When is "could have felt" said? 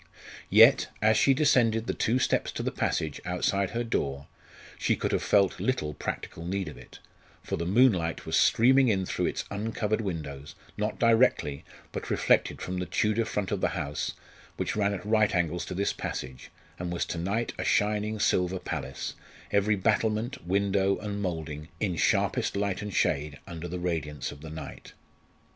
4.95-5.59